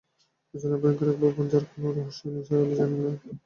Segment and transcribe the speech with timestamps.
[0.53, 3.15] অচেনা ভয়ঙ্কর এক ভুবন, যার কোনো রহস্যই নিসার আলির জানা নেই।